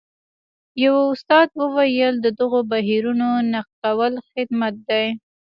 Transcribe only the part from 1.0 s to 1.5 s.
استاد